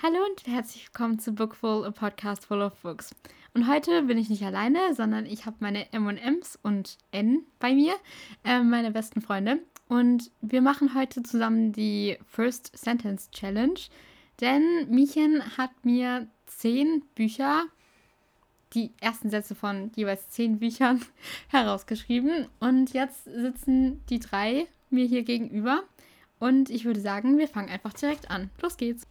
[0.00, 3.14] Hallo und herzlich willkommen zu Bookful, a Podcast full of books.
[3.54, 7.94] Und heute bin ich nicht alleine, sondern ich habe meine M&Ms und N bei mir,
[8.44, 9.60] äh, meine besten Freunde.
[9.88, 13.80] Und wir machen heute zusammen die First Sentence Challenge,
[14.40, 17.64] denn Miechen hat mir zehn Bücher,
[18.74, 21.04] die ersten Sätze von jeweils zehn Büchern
[21.48, 22.46] herausgeschrieben.
[22.60, 25.82] Und jetzt sitzen die drei mir hier gegenüber.
[26.38, 28.50] Und ich würde sagen, wir fangen einfach direkt an.
[28.62, 29.06] Los geht's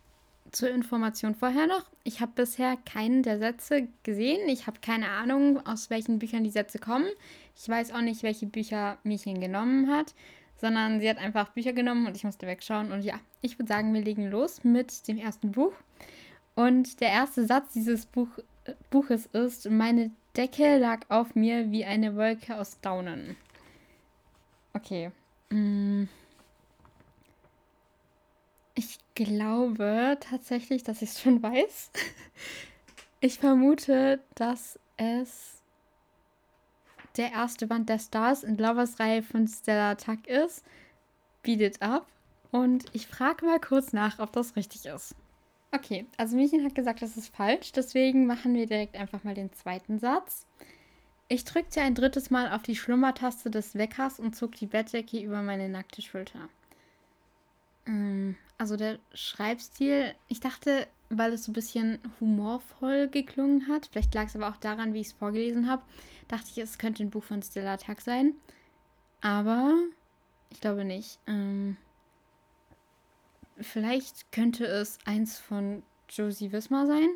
[0.51, 1.85] zur Information vorher noch.
[2.03, 4.47] Ich habe bisher keinen der Sätze gesehen.
[4.47, 7.07] Ich habe keine Ahnung, aus welchen Büchern die Sätze kommen.
[7.55, 10.13] Ich weiß auch nicht, welche Bücher Mädchen genommen hat,
[10.57, 12.91] sondern sie hat einfach Bücher genommen und ich musste wegschauen.
[12.91, 15.73] Und ja, ich würde sagen, wir legen los mit dem ersten Buch.
[16.55, 18.29] Und der erste Satz dieses Buch,
[18.89, 23.37] Buches ist: Meine Decke lag auf mir wie eine Wolke aus Daunen.
[24.73, 25.11] Okay.
[25.49, 26.07] Mmh.
[28.75, 31.91] Ich glaube tatsächlich, dass ich es schon weiß.
[33.19, 35.56] Ich vermute, dass es
[37.17, 40.63] der erste Band der Stars in Lovers Reihe von Stella Tuck ist.
[41.43, 42.07] Beat It Up.
[42.51, 45.15] Und ich frage mal kurz nach, ob das richtig ist.
[45.71, 47.71] Okay, also Mädchen hat gesagt, das ist falsch.
[47.73, 50.45] Deswegen machen wir direkt einfach mal den zweiten Satz.
[51.27, 55.41] Ich drückte ein drittes Mal auf die Schlummertaste des Weckers und zog die Bettdecke über
[55.41, 56.47] meine nackte Schulter.
[57.85, 64.13] Ähm, also der Schreibstil, ich dachte, weil es so ein bisschen humorvoll geklungen hat, vielleicht
[64.13, 65.83] lag es aber auch daran, wie ich es vorgelesen habe,
[66.27, 68.33] dachte ich, es könnte ein Buch von Stella Tuck sein.
[69.21, 69.73] Aber
[70.49, 71.19] ich glaube nicht.
[71.27, 71.77] Ähm,
[73.59, 77.09] vielleicht könnte es eins von Josie Wismar sein.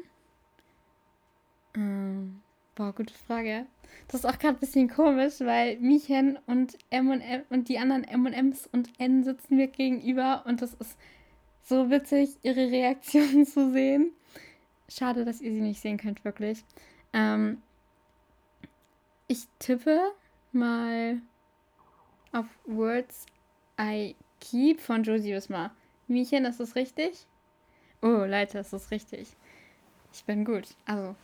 [1.75, 2.41] Ähm,
[2.75, 3.65] boah, gute Frage.
[4.07, 7.77] Das ist auch gerade ein bisschen komisch, weil Miechen und M und M und die
[7.77, 10.97] anderen M&Ms und N sitzen mir gegenüber und das ist
[11.63, 14.11] so witzig, ihre Reaktion zu sehen.
[14.89, 16.63] Schade, dass ihr sie nicht sehen könnt, wirklich.
[17.13, 17.61] Ähm,
[19.27, 19.99] ich tippe
[20.51, 21.21] mal
[22.33, 23.25] auf Words
[23.79, 25.73] I Keep von Josie Wismar.
[26.07, 27.25] Miechen, ist das richtig?
[28.01, 29.29] Oh, Leute, ist das richtig.
[30.11, 30.75] Ich bin gut.
[30.85, 31.15] Also,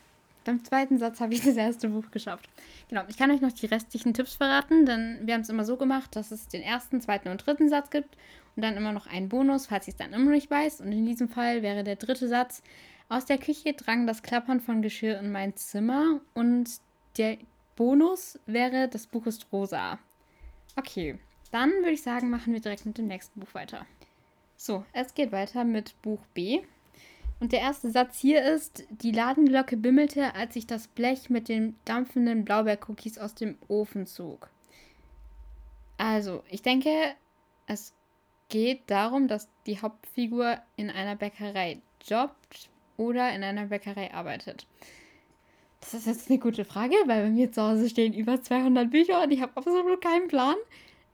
[0.47, 2.49] beim zweiten Satz habe ich das erste Buch geschafft.
[2.89, 5.75] Genau, ich kann euch noch die restlichen Tipps verraten, denn wir haben es immer so
[5.75, 8.17] gemacht, dass es den ersten, zweiten und dritten Satz gibt
[8.55, 10.81] und dann immer noch einen Bonus, falls ich es dann immer nicht weiß.
[10.81, 12.63] Und in diesem Fall wäre der dritte Satz:
[13.09, 16.69] Aus der Küche drang das Klappern von Geschirr in mein Zimmer und
[17.17, 17.37] der
[17.75, 19.99] Bonus wäre: Das Buch ist rosa.
[20.77, 21.19] Okay,
[21.51, 23.85] dann würde ich sagen, machen wir direkt mit dem nächsten Buch weiter.
[24.55, 26.61] So, es geht weiter mit Buch B.
[27.39, 31.75] Und der erste Satz hier ist, die Ladenglocke bimmelte, als ich das Blech mit den
[31.85, 34.49] dampfenden Blaubeercookies aus dem Ofen zog.
[35.97, 36.89] Also, ich denke,
[37.67, 37.93] es
[38.49, 44.65] geht darum, dass die Hauptfigur in einer Bäckerei jobbt oder in einer Bäckerei arbeitet.
[45.79, 49.23] Das ist jetzt eine gute Frage, weil bei mir zu Hause stehen über 200 Bücher
[49.23, 50.55] und ich habe absolut keinen Plan.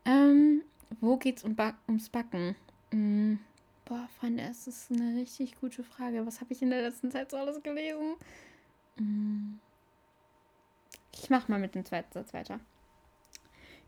[0.06, 0.62] Ähm,
[1.02, 2.56] wo geht's um ba ums Backen?
[2.92, 3.40] Hm.
[3.94, 6.26] Boah, Freunde, es ist eine richtig gute Frage.
[6.26, 8.16] Was habe ich in der letzten Zeit so alles gelesen?
[8.98, 9.60] Hm.
[11.14, 12.60] Ich mache mal mit dem zweiten Satz weiter.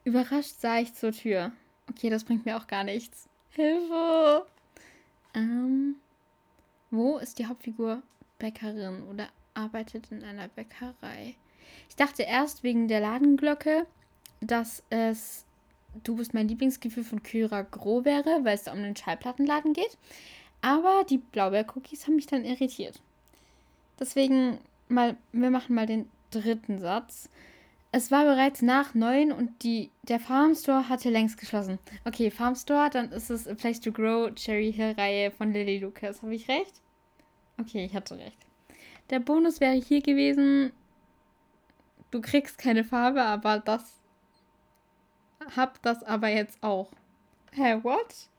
[0.04, 1.54] Überrascht sah ich zur Tür.
[1.90, 3.28] Okay, das bringt mir auch gar nichts.
[3.50, 4.46] Hilfe!
[5.34, 5.96] Ähm,
[6.92, 8.04] wo ist die Hauptfigur
[8.38, 11.36] Bäckerin oder arbeitet in einer Bäckerei?
[11.90, 13.88] Ich dachte erst wegen der Ladenglocke,
[14.40, 15.46] dass es
[16.04, 19.98] Du bist mein Lieblingsgefühl von Kyra Gro wäre, weil es da um den Schallplattenladen geht.
[20.62, 23.00] Aber die Blaubeer-Cookies haben mich dann irritiert.
[24.00, 27.30] Deswegen mal, wir machen mal den dritten Satz.
[27.92, 31.80] Es war bereits nach neun und die, der Farmstore hatte längst geschlossen.
[32.04, 36.22] Okay, Farmstore, dann ist es A Place to Grow, Cherry Hill Reihe von Lily Lucas.
[36.22, 36.74] Habe ich recht?
[37.58, 38.38] Okay, ich hatte recht.
[39.10, 40.74] Der Bonus wäre hier gewesen.
[42.12, 44.02] Du kriegst keine Farbe, aber das
[45.56, 46.90] hab das aber jetzt auch.
[47.52, 48.30] Hä, what?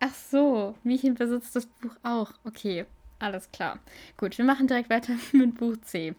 [0.00, 2.32] Ach so, Miechen besitzt das Buch auch.
[2.44, 2.84] Okay,
[3.18, 3.78] alles klar.
[4.16, 6.14] Gut, wir machen direkt weiter mit Buch C.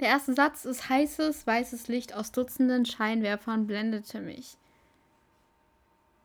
[0.00, 4.56] Der erste Satz ist heißes, weißes Licht aus Dutzenden Scheinwerfern blendete mich.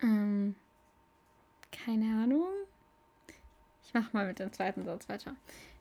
[0.02, 0.54] Ähm,
[1.72, 2.46] keine Ahnung.
[3.84, 5.36] Ich mach mal mit dem zweiten Satz weiter.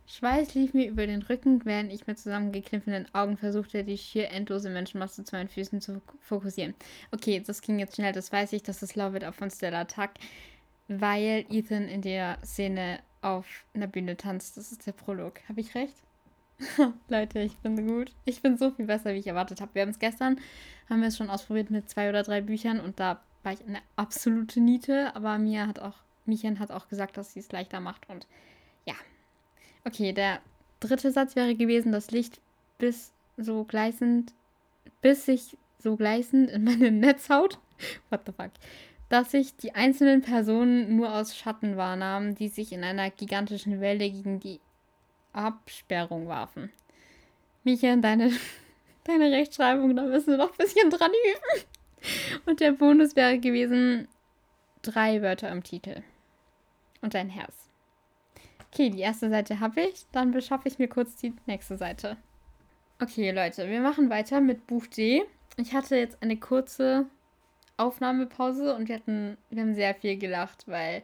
[0.07, 4.69] Schweiß lief mir über den Rücken, während ich mit zusammengekniffenen Augen versuchte, die schier endlose
[4.69, 6.75] Menschenmasse zu meinen Füßen zu fokussieren.
[7.13, 10.11] Okay, das ging jetzt schnell, das weiß ich, das ist Love It von Stella Tuck.
[10.89, 14.57] weil Ethan in der Szene auf einer Bühne tanzt.
[14.57, 15.41] Das ist der Prolog.
[15.49, 15.95] Habe ich recht?
[17.09, 18.13] Leute, ich bin gut.
[18.25, 19.75] Ich bin so viel besser, wie ich erwartet habe.
[19.75, 20.39] Wir haben es gestern,
[20.91, 23.81] haben wir es schon ausprobiert mit zwei oder drei Büchern und da war ich eine
[23.97, 25.97] absolute Niete, aber Mia hat auch,
[26.27, 28.27] Michen hat auch gesagt, dass sie es leichter macht und.
[29.85, 30.41] Okay, der
[30.81, 32.41] dritte Satz wäre gewesen, das Licht
[32.79, 34.33] bis so gleißend,
[35.01, 37.59] bis sich so gleißend in meine Netzhaut,
[38.11, 38.51] what the fuck,
[39.09, 44.11] dass sich die einzelnen Personen nur aus Schatten wahrnahmen, die sich in einer gigantischen Welle
[44.11, 44.61] gegen die
[45.33, 46.71] Absperrung warfen.
[47.65, 48.33] Michael, deine,
[49.05, 51.67] deine Rechtschreibung, da müssen wir noch ein bisschen dran üben.
[52.47, 54.09] Und der Bonus wäre gewesen,
[54.83, 56.03] drei Wörter im Titel.
[57.01, 57.62] Und ein Herz.
[58.73, 60.07] Okay, die erste Seite habe ich.
[60.13, 62.17] Dann beschaffe ich mir kurz die nächste Seite.
[63.01, 65.23] Okay, Leute, wir machen weiter mit Buch D.
[65.59, 67.07] Ich hatte jetzt eine kurze
[67.77, 71.03] Aufnahmepause und wir hatten, wir haben sehr viel gelacht, weil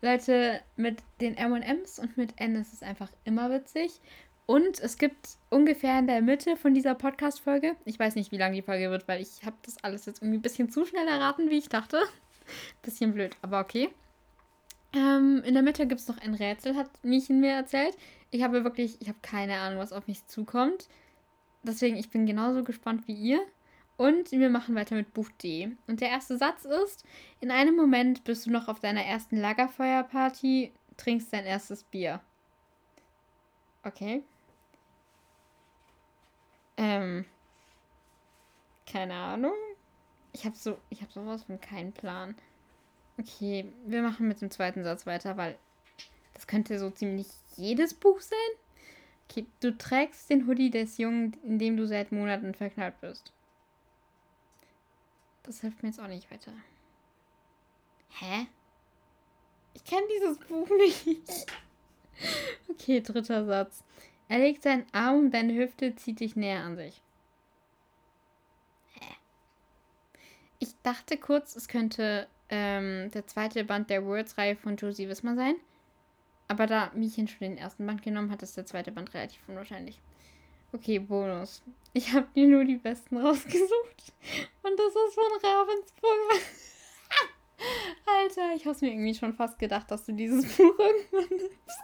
[0.00, 4.00] Leute, mit den MMs und mit N ist es einfach immer witzig.
[4.46, 8.54] Und es gibt ungefähr in der Mitte von dieser Podcast-Folge, ich weiß nicht, wie lang
[8.54, 11.50] die Folge wird, weil ich habe das alles jetzt irgendwie ein bisschen zu schnell erraten,
[11.50, 12.00] wie ich dachte.
[12.82, 13.90] bisschen blöd, aber okay.
[14.92, 17.96] Ähm, in der Mitte gibt es noch ein Rätsel, hat Miechen mir erzählt.
[18.30, 20.88] Ich habe wirklich, ich habe keine Ahnung, was auf mich zukommt.
[21.62, 23.40] Deswegen, ich bin genauso gespannt wie ihr.
[23.96, 25.76] Und wir machen weiter mit Buch D.
[25.88, 27.04] Und der erste Satz ist:
[27.40, 32.20] In einem Moment bist du noch auf deiner ersten Lagerfeuerparty, trinkst dein erstes Bier.
[33.82, 34.22] Okay.
[36.76, 37.24] Ähm.
[38.86, 39.52] Keine Ahnung.
[40.32, 42.36] Ich habe so, ich habe sowas von keinen Plan.
[43.18, 45.58] Okay, wir machen mit dem zweiten Satz weiter, weil
[46.34, 47.26] das könnte so ziemlich
[47.56, 48.38] jedes Buch sein.
[49.28, 53.32] Okay, du trägst den Hoodie des Jungen, in dem du seit Monaten verknallt bist.
[55.42, 56.52] Das hilft mir jetzt auch nicht weiter.
[58.10, 58.46] Hä?
[59.74, 61.06] Ich kenne dieses Buch nicht.
[62.70, 63.82] okay, dritter Satz.
[64.28, 67.02] Er legt seinen Arm um deine Hüfte, zieht dich näher an sich.
[68.94, 69.14] Hä?
[70.58, 75.56] Ich dachte kurz, es könnte ähm, der zweite Band der Words-Reihe von Josie Wismar sein.
[76.48, 80.00] Aber da Miechen schon den ersten Band genommen hat, ist der zweite Band relativ unwahrscheinlich.
[80.72, 81.62] Okay, Bonus.
[81.92, 84.12] Ich habe dir nur die besten rausgesucht.
[84.62, 86.44] Und das ist von Ravensburger.
[88.06, 91.80] Alter, ich habe mir irgendwie schon fast gedacht, dass du dieses Buch irgendwann nimmst.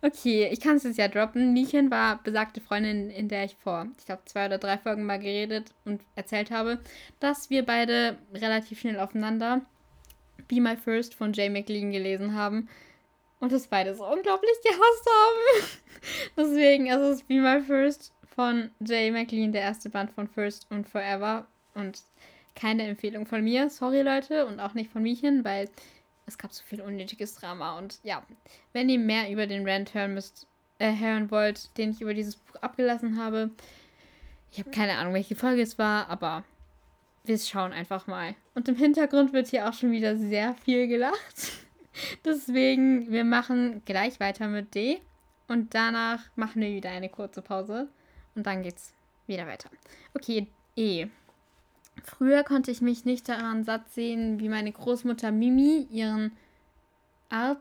[0.00, 1.52] Okay, ich kann es jetzt ja droppen.
[1.52, 5.18] Miechen war besagte Freundin, in der ich vor, ich glaube, zwei oder drei Folgen mal
[5.18, 6.78] geredet und erzählt habe,
[7.18, 9.62] dass wir beide relativ schnell aufeinander
[10.46, 12.68] Be My First von Jay McLean gelesen haben
[13.40, 15.68] und es beide so unglaublich gehasst haben.
[16.36, 20.88] Deswegen ist es Be My First von Jay McLean, der erste Band von First und
[20.88, 21.48] Forever.
[21.74, 22.02] Und
[22.54, 25.68] keine Empfehlung von mir, sorry Leute, und auch nicht von Miechen, weil
[26.28, 27.78] es gab so viel unnötiges Drama.
[27.78, 28.22] Und ja,
[28.72, 30.46] wenn ihr mehr über den Rant hören müsst,
[30.78, 33.50] äh, hören wollt, den ich über dieses Buch abgelassen habe,
[34.52, 36.44] ich habe keine Ahnung, welche Folge es war, aber
[37.24, 38.34] wir schauen einfach mal.
[38.54, 41.52] Und im Hintergrund wird hier auch schon wieder sehr viel gelacht.
[42.24, 45.00] Deswegen, wir machen gleich weiter mit D
[45.48, 47.88] und danach machen wir wieder eine kurze Pause
[48.34, 48.94] und dann geht's
[49.26, 49.68] wieder weiter.
[50.14, 50.46] Okay,
[50.76, 51.06] E.
[52.04, 56.36] Früher konnte ich mich nicht daran satt sehen, wie meine Großmutter Mimi ihren
[57.28, 57.60] Art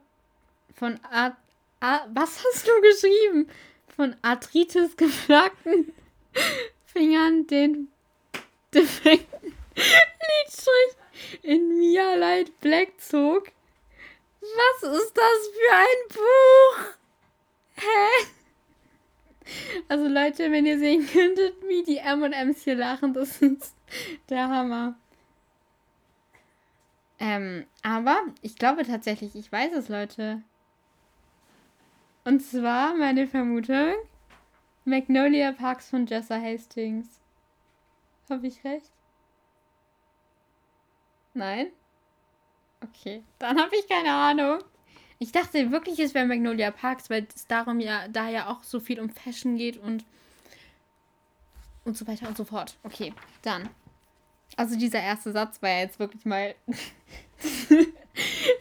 [0.75, 1.35] von Art,
[1.79, 3.49] was hast du geschrieben?
[3.95, 5.91] Von Arthritis geplagten
[6.85, 7.89] Fingern den
[8.73, 10.97] defekten Lidstrich
[11.41, 13.51] in Mia Light Black zog
[14.55, 16.93] was ist das für ein Buch?
[17.75, 18.27] Hä?
[19.87, 23.75] Also Leute, wenn ihr sehen könntet, wie die M&M's hier lachen, das ist
[24.29, 24.95] der Hammer.
[27.19, 30.43] Ähm, aber ich glaube tatsächlich, ich weiß es, Leute.
[32.25, 33.93] Und zwar meine Vermutung:
[34.85, 37.19] Magnolia Parks von Jessa Hastings.
[38.29, 38.91] Habe ich recht?
[41.33, 41.67] Nein?
[42.83, 44.59] Okay, dann habe ich keine Ahnung.
[45.19, 48.79] Ich dachte wirklich, es wäre Magnolia Parks, weil es darum ja, da ja auch so
[48.79, 50.05] viel um Fashion geht und
[51.87, 52.77] und so weiter und so fort.
[52.83, 53.69] Okay, dann.
[54.57, 56.53] Also dieser erste Satz war ja jetzt wirklich mal.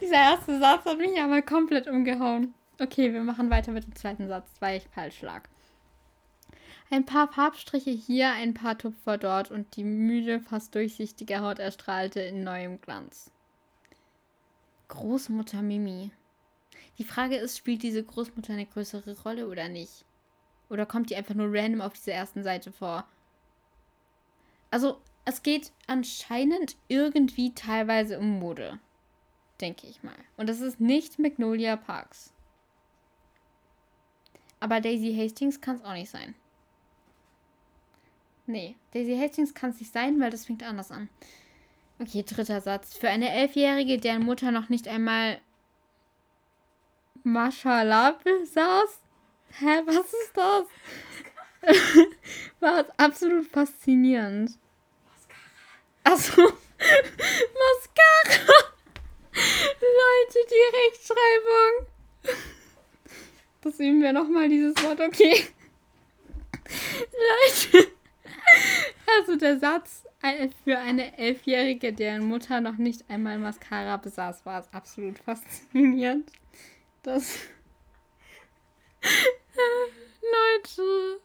[0.01, 2.53] dieser erste Satz hat mich ja mal komplett umgehauen.
[2.79, 5.43] Okay, wir machen weiter mit dem zweiten Satz, weil ich falsch lag.
[6.89, 12.21] Ein paar Farbstriche hier, ein paar Tupfer dort und die müde, fast durchsichtige Haut erstrahlte
[12.21, 13.31] in neuem Glanz.
[14.87, 16.11] Großmutter Mimi.
[16.97, 20.05] Die Frage ist, spielt diese Großmutter eine größere Rolle oder nicht?
[20.69, 23.07] Oder kommt die einfach nur random auf dieser ersten Seite vor?
[24.71, 28.79] Also, es geht anscheinend irgendwie teilweise um Mode.
[29.61, 30.15] Denke ich mal.
[30.35, 32.33] Und das ist nicht Magnolia Parks.
[34.59, 36.35] Aber Daisy Hastings kann es auch nicht sein.
[38.45, 41.09] Nee, Daisy Hastings kann es nicht sein, weil das fängt anders an.
[41.99, 42.95] Okay, dritter Satz.
[42.95, 45.39] Für eine Elfjährige, deren Mutter noch nicht einmal
[47.27, 48.99] Mashallah besaß.
[49.59, 50.65] Hä, was ist das?
[52.59, 54.51] War absolut faszinierend.
[56.03, 56.41] Achso,
[57.61, 58.53] Mascara.
[59.33, 61.87] Leute, die Rechtschreibung.
[63.61, 65.47] Das üben wir nochmal, dieses Wort, okay.
[66.69, 67.91] Leute.
[69.17, 70.03] Also der Satz
[70.63, 76.31] für eine Elfjährige, deren Mutter noch nicht einmal Mascara besaß, war es absolut faszinierend.
[77.07, 77.39] Das.
[80.21, 81.21] Leute.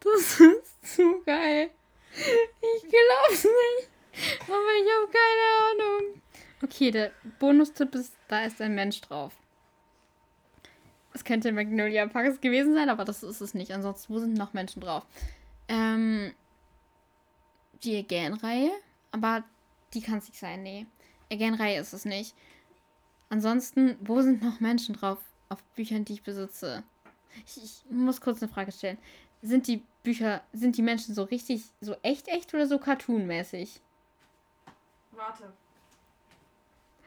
[0.00, 1.70] Das ist zu geil.
[2.12, 3.88] Ich glaub's nicht.
[4.42, 6.22] Aber ich habe keine Ahnung.
[6.62, 9.32] Okay, der Bonustipp ist, da ist ein Mensch drauf.
[11.14, 13.72] Es könnte Magnolia Parks gewesen sein, aber das ist es nicht.
[13.72, 15.06] Ansonsten, wo sind noch Menschen drauf?
[15.68, 16.34] Ähm,
[17.82, 18.72] die Again-Reihe,
[19.10, 19.42] aber
[19.94, 20.84] die kann es nicht sein, nee.
[21.32, 22.34] Again-Reihe ist es nicht.
[23.28, 25.18] Ansonsten, wo sind noch Menschen drauf
[25.48, 26.82] auf Büchern, die ich besitze?
[27.46, 28.98] Ich, ich muss kurz eine Frage stellen.
[29.42, 33.80] Sind die Bücher, sind die Menschen so richtig, so echt, echt oder so cartoonmäßig?
[35.12, 35.52] Warte.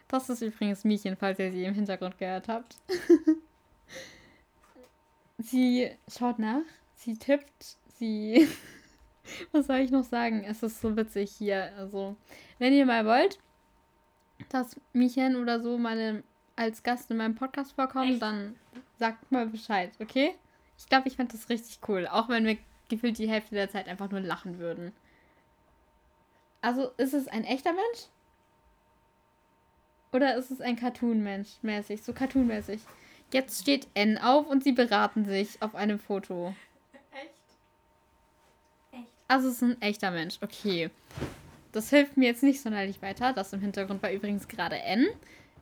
[0.07, 2.77] Das ist übrigens Miechen, falls ihr sie im Hintergrund gehört habt.
[5.38, 6.63] sie schaut nach,
[6.95, 8.47] sie tippt, sie.
[9.51, 10.43] Was soll ich noch sagen?
[10.43, 11.71] Es ist so witzig hier.
[11.77, 12.15] Also,
[12.57, 13.38] wenn ihr mal wollt,
[14.50, 16.24] dass Miechen oder so mal
[16.56, 18.22] als Gast in meinem Podcast vorkommen, Echt?
[18.22, 18.56] dann
[18.98, 20.36] sagt mal Bescheid, okay?
[20.77, 22.08] Ich glaube, ich fände das richtig cool.
[22.08, 22.58] Auch wenn wir
[22.89, 24.91] gefühlt die Hälfte der Zeit einfach nur lachen würden.
[26.62, 28.08] Also, ist es ein echter Mensch?
[30.12, 32.03] Oder ist es ein Cartoon-Mensch mäßig?
[32.03, 32.82] So Cartoon-mäßig.
[33.32, 36.56] Jetzt steht N auf und sie beraten sich auf einem Foto.
[37.12, 37.29] Echt?
[38.91, 39.12] Echt?
[39.27, 40.39] Also es ist ein echter Mensch.
[40.41, 40.89] Okay.
[41.71, 43.33] Das hilft mir jetzt nicht sonderlich weiter.
[43.33, 45.07] Das im Hintergrund war übrigens gerade N.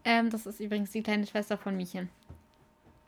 [0.05, 2.09] Ähm, das ist übrigens die kleine Schwester von Miechen.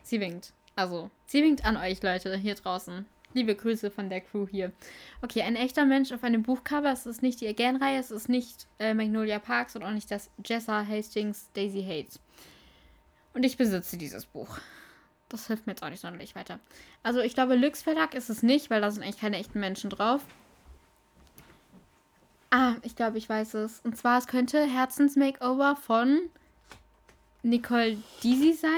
[0.04, 0.54] Sie winkt.
[0.76, 3.06] Also, sie winkt an euch, Leute, hier draußen.
[3.34, 4.72] Liebe Grüße von der Crew hier.
[5.22, 6.92] Okay, ein echter Mensch auf einem Buchcover.
[6.92, 10.32] Es ist nicht die Again-Reihe, es ist nicht äh, Magnolia Parks und auch nicht das
[10.44, 12.20] Jessa Hastings Daisy Hates.
[13.34, 14.58] Und ich besitze dieses Buch.
[15.30, 16.60] Das hilft mir jetzt auch nicht sonderlich weiter.
[17.04, 19.92] Also ich glaube, Lux Verlag ist es nicht, weil da sind eigentlich keine echten Menschen
[19.92, 20.26] drauf.
[22.52, 23.80] Ah, ich glaube, ich weiß es.
[23.82, 26.20] Und zwar, es könnte Herzensmakeover von
[27.44, 28.70] Nicole Deasy sein.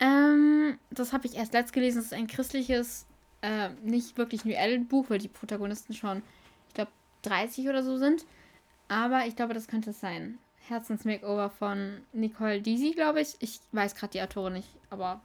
[0.00, 1.96] Ähm, das habe ich erst letzt gelesen.
[1.98, 3.06] Das ist ein christliches
[3.42, 6.22] äh, nicht wirklich ein Buch, weil die Protagonisten schon,
[6.68, 6.90] ich glaube,
[7.22, 8.24] 30 oder so sind.
[8.88, 10.38] Aber ich glaube, das könnte es sein.
[10.68, 13.36] Herzensmakeover von Nicole Deasy, glaube ich.
[13.38, 15.20] Ich weiß gerade die Autorin nicht, aber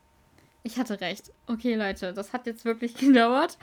[0.63, 1.31] ich hatte recht.
[1.47, 3.57] Okay, Leute, das hat jetzt wirklich gedauert.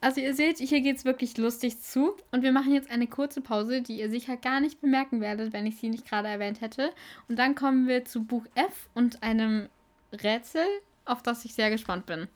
[0.00, 2.14] Also ihr seht, hier geht es wirklich lustig zu.
[2.30, 5.66] Und wir machen jetzt eine kurze Pause, die ihr sicher gar nicht bemerken werdet, wenn
[5.66, 6.92] ich sie nicht gerade erwähnt hätte.
[7.28, 9.68] Und dann kommen wir zu Buch F und einem
[10.12, 10.66] Rätsel,
[11.04, 12.28] auf das ich sehr gespannt bin.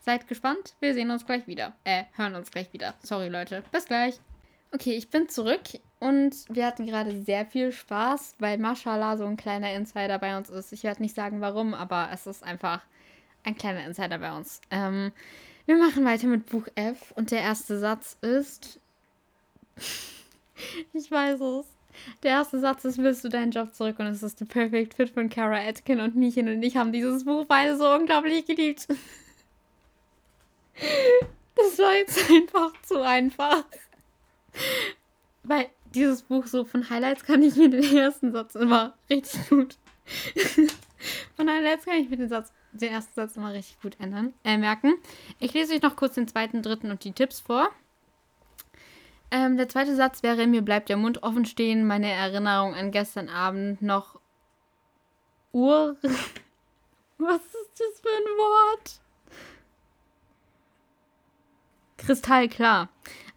[0.00, 1.74] Seid gespannt, wir sehen uns gleich wieder.
[1.84, 2.94] Äh, hören uns gleich wieder.
[3.02, 3.62] Sorry, Leute.
[3.70, 4.20] Bis gleich.
[4.72, 5.62] Okay, ich bin zurück
[5.98, 10.50] und wir hatten gerade sehr viel Spaß, weil Mashallah so ein kleiner Insider bei uns
[10.50, 10.72] ist.
[10.72, 12.82] Ich werde nicht sagen warum, aber es ist einfach
[13.44, 14.60] ein kleiner Insider bei uns.
[14.70, 15.12] Ähm,
[15.68, 18.80] wir machen weiter mit Buch F und der erste Satz ist.
[20.94, 21.66] ich weiß es.
[22.22, 23.98] Der erste Satz ist, willst du deinen Job zurück?
[23.98, 27.26] Und es ist The Perfect Fit von Kara Atkin und Michin und ich haben dieses
[27.26, 28.88] Buch beide so unglaublich geliebt.
[31.60, 33.64] Das war jetzt einfach zu einfach.
[35.42, 39.76] Weil dieses Buch so von Highlights kann ich mir den ersten Satz immer richtig gut.
[41.36, 44.56] von Highlights kann ich mir den Satz, den ersten Satz immer richtig gut ändern, äh,
[44.56, 44.94] merken.
[45.38, 47.68] Ich lese euch noch kurz den zweiten, dritten und die Tipps vor.
[49.30, 53.28] Ähm, der zweite Satz wäre, mir bleibt der Mund offen stehen, meine Erinnerung an gestern
[53.28, 54.18] Abend noch
[55.52, 55.96] Uhr.
[57.18, 59.00] Was ist das für ein Wort?
[62.08, 62.88] kristallklar.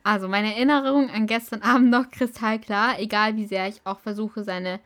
[0.03, 4.79] Also meine Erinnerung an gestern Abend noch kristallklar, egal wie sehr ich auch versuche, seine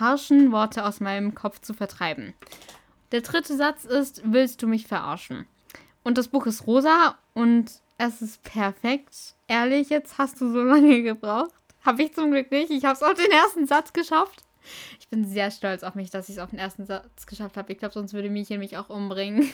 [0.00, 2.34] harschen Worte aus meinem Kopf zu vertreiben.
[3.12, 5.46] Der dritte Satz ist, willst du mich verarschen?
[6.02, 9.34] Und das Buch ist rosa und es ist perfekt.
[9.46, 11.52] Ehrlich, jetzt hast du so lange gebraucht.
[11.84, 12.70] Habe ich zum Glück nicht.
[12.70, 14.44] Ich habe es auf den ersten Satz geschafft.
[15.00, 17.72] Ich bin sehr stolz auf mich, dass ich es auf den ersten Satz geschafft habe.
[17.72, 19.50] Ich glaube, sonst würde Miechen mich auch umbringen.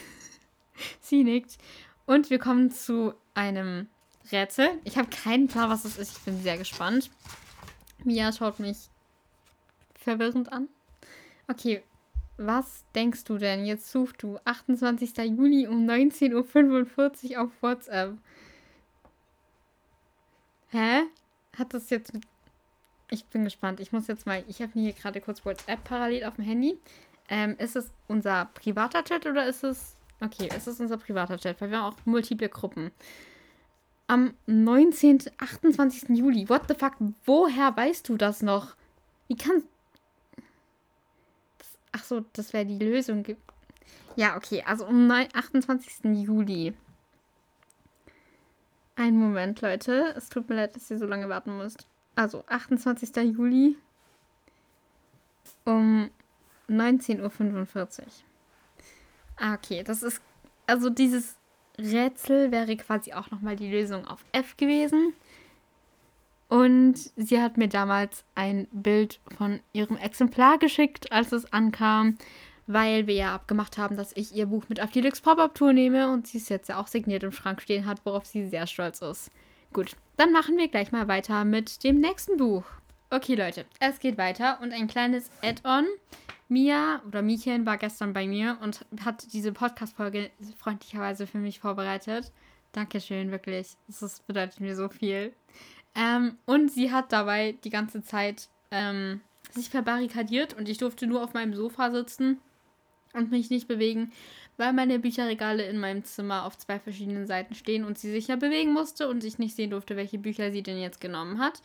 [1.01, 1.59] Sie nickt.
[2.07, 3.89] Und wir kommen zu einem
[4.33, 4.69] Rätsel.
[4.85, 6.19] Ich habe keinen Plan, was das ist.
[6.19, 7.11] Ich bin sehr gespannt.
[8.03, 8.77] Mia schaut mich
[9.95, 10.69] verwirrend an.
[11.49, 11.83] Okay,
[12.37, 13.65] was denkst du denn?
[13.65, 15.17] Jetzt suchst du 28.
[15.37, 18.17] Juli um 19.45 Uhr auf WhatsApp.
[20.71, 21.03] Hä?
[21.57, 22.13] Hat das jetzt.
[23.11, 23.81] Ich bin gespannt.
[23.81, 24.45] Ich muss jetzt mal.
[24.49, 26.79] Ich habe mir hier gerade kurz WhatsApp parallel auf dem Handy.
[27.29, 29.95] Ähm, ist es unser privater Chat oder ist es.
[30.21, 32.91] Okay, ist es unser privater Chat, weil wir haben auch multiple Gruppen.
[34.07, 35.23] Am 19.
[35.39, 36.09] 28.
[36.11, 36.49] Juli.
[36.49, 36.95] What the fuck?
[37.25, 38.75] Woher weißt du das noch?
[39.29, 39.67] Wie kannst.
[42.05, 43.25] Ach so, das wäre die Lösung.
[44.15, 44.63] Ja, okay.
[44.67, 46.05] Also um 28.
[46.23, 46.75] Juli.
[48.95, 50.13] Ein Moment, Leute.
[50.15, 51.87] Es tut mir leid, dass ihr so lange warten müsst.
[52.15, 53.17] Also 28.
[53.35, 53.77] Juli
[55.65, 56.11] um
[56.69, 58.07] 19.45 Uhr.
[59.37, 59.83] Ah, okay.
[59.83, 60.21] Das ist.
[60.67, 61.37] Also dieses
[61.79, 65.15] Rätsel wäre quasi auch nochmal die Lösung auf F gewesen.
[66.55, 72.17] Und sie hat mir damals ein Bild von ihrem Exemplar geschickt, als es ankam,
[72.69, 75.73] weil wir ja abgemacht haben, dass ich ihr Buch mit auf die Lux Pop-Up Tour
[75.73, 78.69] nehme und sie es jetzt ja auch signiert im Schrank stehen hat, worauf sie sehr
[78.69, 79.33] stolz ist.
[79.73, 82.63] Gut, dann machen wir gleich mal weiter mit dem nächsten Buch.
[83.11, 85.87] Okay, Leute, es geht weiter und ein kleines Add-on.
[86.49, 92.31] Mia oder Miechen war gestern bei mir und hat diese Podcast-Folge freundlicherweise für mich vorbereitet.
[92.71, 93.73] Dankeschön, wirklich.
[93.89, 95.33] Das bedeutet mir so viel.
[95.95, 99.21] Ähm, und sie hat dabei die ganze Zeit ähm,
[99.51, 102.39] sich verbarrikadiert und ich durfte nur auf meinem Sofa sitzen
[103.13, 104.13] und mich nicht bewegen,
[104.57, 108.37] weil meine Bücherregale in meinem Zimmer auf zwei verschiedenen Seiten stehen und sie sich ja
[108.37, 111.63] bewegen musste und ich nicht sehen durfte, welche Bücher sie denn jetzt genommen hat.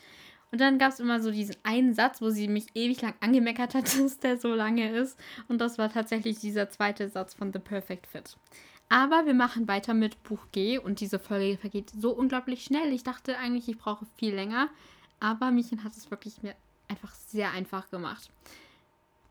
[0.51, 3.75] Und dann gab es immer so diesen einen Satz, wo sie mich ewig lang angemeckert
[3.75, 5.19] hat, dass der so lange ist.
[5.47, 8.35] Und das war tatsächlich dieser zweite Satz von The Perfect Fit.
[8.89, 12.91] Aber wir machen weiter mit Buch G und diese Folge vergeht so unglaublich schnell.
[12.91, 14.69] Ich dachte eigentlich, ich brauche viel länger,
[15.19, 16.55] aber Miechen hat es wirklich mir
[16.87, 18.31] einfach sehr einfach gemacht.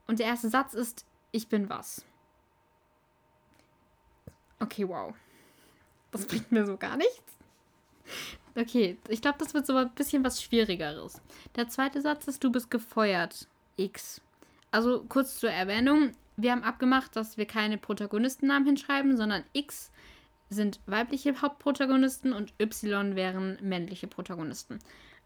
[0.06, 2.04] Und der erste Satz ist, ich bin was.
[4.60, 5.12] Okay, wow.
[6.12, 7.36] Das bringt mir so gar nichts.
[8.54, 11.20] Okay, ich glaube, das wird so ein bisschen was Schwierigeres.
[11.56, 13.46] Der zweite Satz ist, du bist gefeuert.
[13.76, 14.20] X.
[14.70, 19.90] Also kurz zur Erwähnung, wir haben abgemacht, dass wir keine Protagonistennamen hinschreiben, sondern X
[20.48, 24.78] sind weibliche Hauptprotagonisten und Y wären männliche Protagonisten.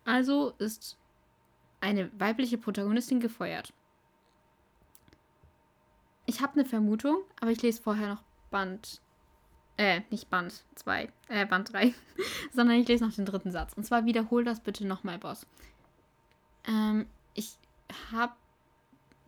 [0.04, 0.96] Also ist
[1.80, 3.74] eine weibliche Protagonistin gefeuert.
[6.24, 9.02] Ich habe eine Vermutung, aber ich lese vorher noch Band.
[9.76, 11.94] Äh, nicht Band 2, äh, Band 3,
[12.52, 13.74] sondern ich lese noch den dritten Satz.
[13.74, 15.46] Und zwar wiederhol das bitte nochmal, Boss.
[16.66, 17.56] Ähm, ich
[18.12, 18.32] habe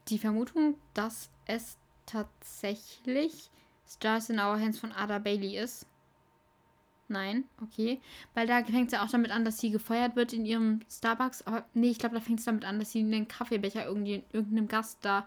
[0.08, 3.50] die Vermutung, dass es tatsächlich
[3.86, 5.86] Stars in Our Hands von Ada Bailey ist.
[7.08, 8.00] Nein, okay.
[8.32, 11.46] Weil da fängt es ja auch damit an, dass sie gefeuert wird in ihrem Starbucks.
[11.46, 14.68] Aber nee, ich glaube, da fängt es damit an, dass sie den Kaffeebecher irgendwie irgendeinem
[14.68, 15.26] Gast da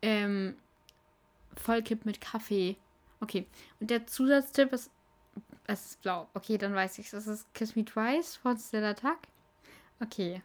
[0.00, 0.56] ähm,
[1.56, 2.76] vollkippt mit Kaffee.
[3.20, 3.46] Okay.
[3.80, 4.90] Und der Zusatztipp ist.
[5.66, 6.28] Es ist blau.
[6.34, 7.12] Okay, dann weiß ich es.
[7.12, 9.18] Das ist Kiss Me Twice von Stella Tuck.
[10.00, 10.42] Okay.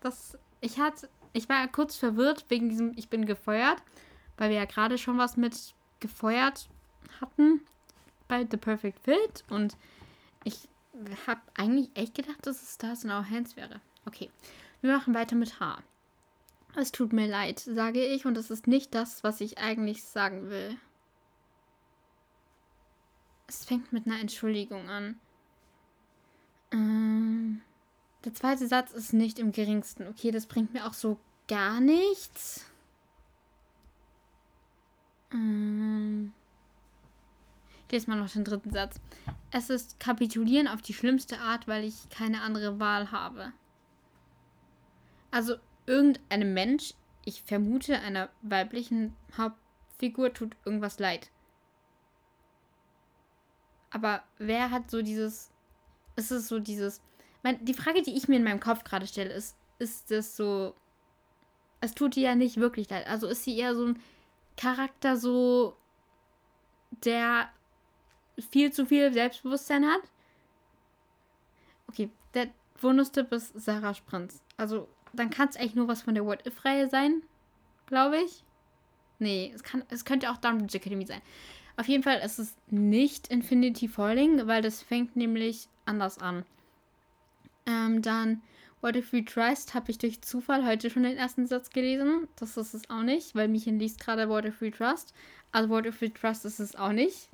[0.00, 0.38] Das.
[0.60, 3.82] Ich hatte ich war kurz verwirrt wegen diesem Ich bin gefeuert,
[4.36, 6.68] weil wir ja gerade schon was mit gefeuert
[7.20, 7.60] hatten
[8.28, 9.76] bei The Perfect Fit und
[10.44, 10.68] ich
[11.26, 13.80] habe eigentlich echt gedacht, dass es Stars in Our Hands wäre.
[14.04, 14.30] Okay,
[14.80, 15.78] wir machen weiter mit H.
[16.74, 20.48] Es tut mir leid, sage ich, und es ist nicht das, was ich eigentlich sagen
[20.48, 20.76] will.
[23.46, 25.20] Es fängt mit einer Entschuldigung an.
[26.72, 27.60] Ähm.
[28.24, 30.06] Der zweite Satz ist nicht im geringsten.
[30.06, 31.18] Okay, das bringt mir auch so
[31.48, 32.64] gar nichts.
[35.32, 35.38] Ich
[37.92, 39.00] lese mal noch den dritten Satz.
[39.50, 43.52] Es ist kapitulieren auf die schlimmste Art, weil ich keine andere Wahl habe.
[45.30, 51.30] Also irgendeinem Mensch, ich vermute einer weiblichen Hauptfigur, tut irgendwas leid.
[53.90, 55.50] Aber wer hat so dieses.
[56.14, 57.00] Ist es so dieses
[57.42, 60.74] mein, die Frage, die ich mir in meinem Kopf gerade stelle, ist, ist das so.
[61.80, 63.06] Es tut ihr ja nicht wirklich leid.
[63.08, 63.98] Also ist sie eher so ein
[64.56, 65.76] Charakter, so.
[67.04, 67.50] der
[68.50, 70.02] viel zu viel Selbstbewusstsein hat?
[71.88, 72.48] Okay, der
[72.80, 74.42] Bonustipp ist Sarah Sprintz.
[74.56, 77.22] Also, dann kann es eigentlich nur was von der What-If-Reihe sein,
[77.86, 78.44] glaube ich.
[79.18, 81.22] Nee, es, kann, es könnte auch Dumbledore Academy sein.
[81.76, 86.44] Auf jeden Fall ist es nicht Infinity Falling, weil das fängt nämlich anders an.
[87.66, 88.42] Ähm, dann
[88.82, 92.26] What If We Trust habe ich durch Zufall heute schon den ersten Satz gelesen.
[92.34, 95.14] Das ist es auch nicht, weil Michin liest gerade What If We Trust.
[95.52, 97.28] Also What If We Trust ist es auch nicht.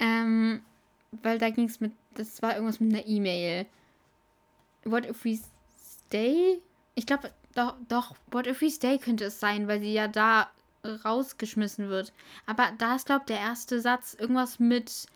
[0.00, 0.62] Ähm,
[1.22, 3.66] weil da ging es mit, das war irgendwas mit einer E-Mail.
[4.84, 5.38] What If We
[6.08, 6.60] Stay?
[6.96, 10.50] Ich glaube, doch, doch, What If We Stay könnte es sein, weil sie ja da
[11.04, 12.12] rausgeschmissen wird.
[12.44, 15.06] Aber da ist, glaube ich, der erste Satz irgendwas mit,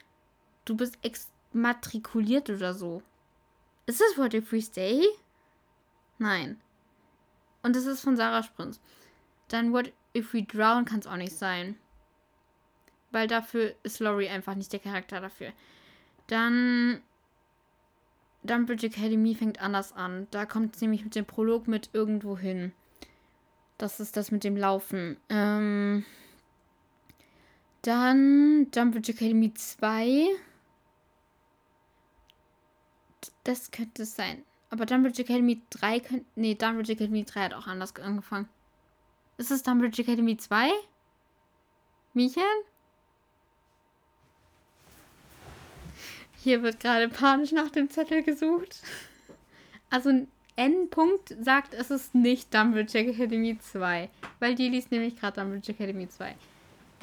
[0.65, 3.03] du bist exmatrikuliert oder so.
[3.87, 5.05] Ist das What If We Stay?
[6.21, 6.61] Nein.
[7.63, 8.79] Und das ist von Sarah Sprins.
[9.49, 11.77] Dann What If We Drown kann es auch nicht sein.
[13.11, 15.53] Weil dafür ist Laurie einfach nicht der Charakter dafür.
[16.27, 17.01] Dann
[18.43, 20.27] Dumbridge Academy fängt anders an.
[20.31, 22.73] Da kommt es nämlich mit dem Prolog mit irgendwo hin.
[23.79, 25.17] Das ist das mit dem Laufen.
[25.31, 26.05] Ähm,
[27.81, 30.27] dann Dumbridge Academy 2.
[33.43, 34.45] Das könnte es sein.
[34.71, 36.27] Aber Dumbridge Academy 3 könnte.
[36.37, 38.49] Nee, Dumbridge Academy 3 hat auch anders angefangen.
[39.37, 40.71] Ist es Dumbridge Academy 2?
[42.15, 42.45] Michael?
[46.43, 48.83] Hier wird gerade panisch nach dem Zettel gesucht.
[49.91, 50.11] Also
[50.57, 50.91] N.
[50.91, 54.09] -Punkt sagt, es ist nicht Dumbridge Academy 2.
[54.39, 56.35] Weil die liest nämlich gerade Dumbridge Academy 2.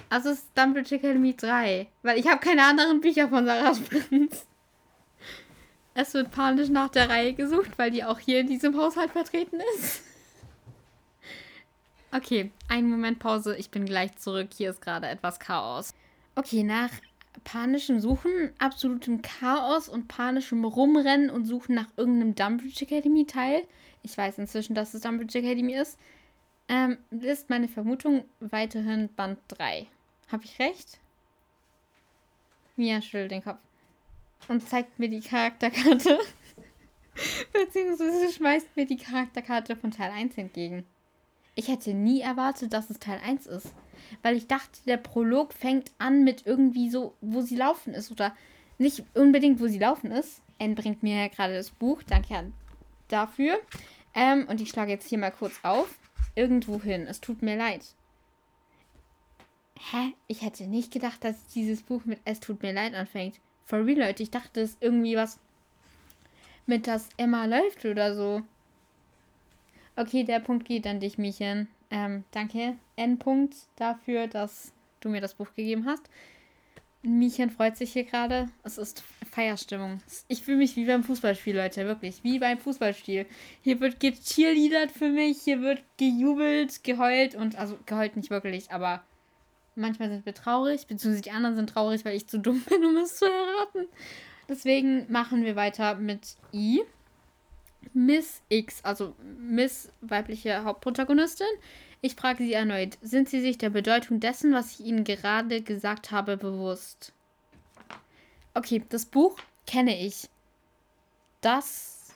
[0.10, 1.88] Also es ist Dumbridge Academy 3.
[2.02, 4.34] Weil ich habe keine anderen Bücher von Sarah Sprint.
[6.00, 9.60] Es wird panisch nach der Reihe gesucht, weil die auch hier in diesem Haushalt vertreten
[9.80, 10.04] ist.
[12.12, 13.58] Okay, einen Moment Pause.
[13.58, 14.50] Ich bin gleich zurück.
[14.56, 15.96] Hier ist gerade etwas Chaos.
[16.36, 16.92] Okay, nach
[17.46, 23.64] panischem Suchen, absolutem Chaos und panischem Rumrennen und Suchen nach irgendeinem Dumbridge Academy Teil.
[24.04, 25.98] Ich weiß inzwischen, dass es Dumbridge Academy ist.
[26.68, 29.88] Ähm, ist meine Vermutung weiterhin Band 3.
[30.32, 31.00] Habe ich recht?
[32.76, 33.58] Mia schüttelt den Kopf
[34.48, 36.20] und zeigt mir die Charakterkarte.
[37.54, 40.86] Beziehungsweise schmeißt mir die Charakterkarte von Teil 1 entgegen.
[41.56, 43.74] Ich hätte nie erwartet, dass es Teil 1 ist
[44.22, 48.36] weil ich dachte, der Prolog fängt an mit irgendwie so, wo sie laufen ist oder
[48.78, 50.42] nicht unbedingt, wo sie laufen ist.
[50.60, 52.52] N bringt mir ja gerade das Buch, danke
[53.08, 53.60] dafür.
[54.14, 56.00] Ähm, und ich schlage jetzt hier mal kurz auf.
[56.36, 57.08] Irgendwo hin.
[57.08, 57.84] Es tut mir leid.
[59.92, 60.14] Hä?
[60.28, 63.40] Ich hätte nicht gedacht, dass dieses Buch mit Es tut mir leid anfängt.
[63.68, 64.24] For real, Leute.
[64.24, 65.40] Ich dachte, es ist irgendwie was
[66.66, 68.42] mit das Emma läuft oder so.
[69.96, 71.68] Okay, der Punkt geht an dich, Miechen.
[71.92, 76.10] Ähm, danke, N-Punkt, dafür, dass du mir das Buch gegeben hast.
[77.02, 78.48] Miechen freut sich hier gerade.
[78.64, 80.02] Es ist Feierstimmung.
[80.28, 81.86] Ich fühle mich wie beim Fußballspiel, Leute.
[81.86, 82.24] Wirklich.
[82.24, 83.26] Wie beim Fußballspiel.
[83.62, 85.42] Hier wird gecheerleadert für mich.
[85.42, 87.36] Hier wird gejubelt, geheult.
[87.36, 89.04] Und also geheult nicht wirklich, aber
[89.78, 90.88] manchmal sind wir traurig.
[90.88, 93.88] Beziehungsweise die anderen sind traurig, weil ich zu dumm bin, um es zu erraten.
[94.50, 96.82] Deswegen machen wir weiter mit I.
[97.94, 101.48] Miss X, also Miss weibliche Hauptprotagonistin.
[102.02, 106.12] Ich frage Sie erneut, sind Sie sich der Bedeutung dessen, was ich Ihnen gerade gesagt
[106.12, 107.14] habe, bewusst?
[108.54, 110.30] Okay, das Buch kenne ich.
[111.42, 112.14] Das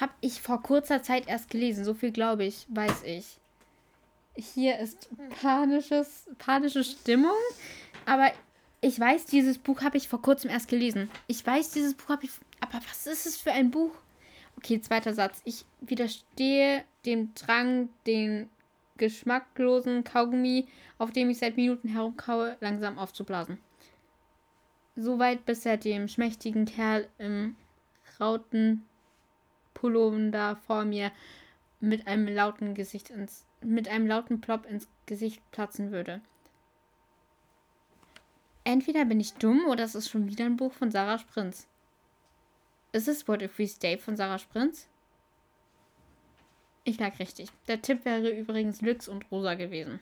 [0.00, 1.84] habe ich vor kurzer Zeit erst gelesen.
[1.84, 3.38] So viel glaube ich, weiß ich.
[4.36, 5.08] Hier ist
[5.40, 7.32] panisches, panische Stimmung.
[8.06, 8.30] Aber
[8.80, 11.10] ich weiß, dieses Buch habe ich vor kurzem erst gelesen.
[11.26, 12.30] Ich weiß, dieses Buch habe ich.
[12.60, 13.92] Aber was ist es für ein Buch?
[14.56, 15.40] Okay, zweiter Satz.
[15.44, 18.48] Ich widerstehe dem Drang, den
[18.96, 20.68] geschmacklosen Kaugummi,
[20.98, 23.58] auf dem ich seit Minuten herumkaue, langsam aufzublasen.
[24.96, 27.56] Soweit, bis er dem schmächtigen Kerl im
[28.20, 31.10] Rautenpullover da vor mir
[31.88, 36.20] mit einem lauten Gesicht ins, mit einem lauten Plop ins Gesicht platzen würde.
[38.64, 41.66] Entweder bin ich dumm oder es ist schon wieder ein Buch von Sarah Sprintz.
[42.92, 44.88] Ist es What If We Stay von Sarah Sprintz?
[46.84, 47.50] Ich lag richtig.
[47.68, 50.00] Der Tipp wäre übrigens Lux und Rosa gewesen.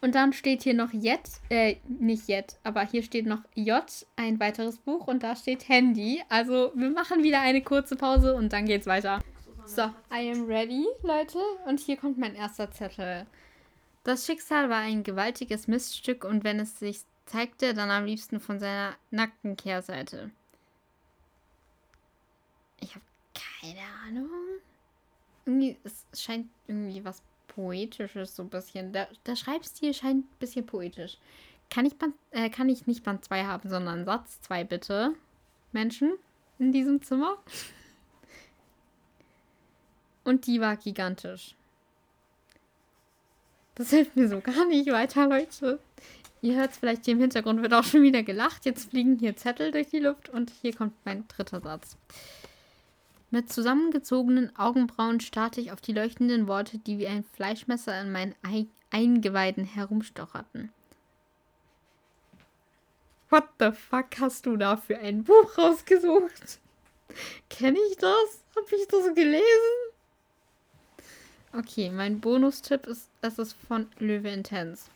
[0.00, 3.82] Und dann steht hier noch Jet, äh, nicht Jet, aber hier steht noch J,
[4.14, 6.22] ein weiteres Buch und da steht Handy.
[6.28, 9.20] Also wir machen wieder eine kurze Pause und dann geht's weiter.
[9.68, 11.38] So, I am ready, Leute.
[11.66, 13.26] Und hier kommt mein erster Zettel.
[14.02, 18.58] Das Schicksal war ein gewaltiges Miststück und wenn es sich zeigte, dann am liebsten von
[18.58, 20.30] seiner nackten Kehrseite.
[22.80, 23.04] Ich habe
[23.34, 24.30] keine Ahnung.
[25.44, 28.94] Irgendwie, es scheint irgendwie was Poetisches, so ein bisschen.
[28.94, 31.18] Der, der Schreibstil scheint ein bisschen poetisch.
[31.68, 35.12] Kann ich, Band, äh, kann ich nicht Band 2 haben, sondern Satz 2 bitte?
[35.72, 36.14] Menschen
[36.58, 37.36] in diesem Zimmer?
[40.28, 41.54] Und die war gigantisch.
[43.76, 45.78] Das hilft mir so gar nicht weiter, Leute.
[46.42, 48.66] Ihr hört es vielleicht hier im Hintergrund, wird auch schon wieder gelacht.
[48.66, 51.96] Jetzt fliegen hier Zettel durch die Luft und hier kommt mein dritter Satz.
[53.30, 58.34] Mit zusammengezogenen Augenbrauen starrte ich auf die leuchtenden Worte, die wie ein Fleischmesser in meinen
[58.90, 60.70] Eingeweiden herumstocherten.
[63.30, 66.60] What the fuck hast du da für ein Buch rausgesucht?
[67.48, 68.44] Kenne ich das?
[68.54, 69.87] Hab ich das gelesen?
[71.52, 74.90] Okay, mein Bonustipp ist, es ist von Löwe Intense.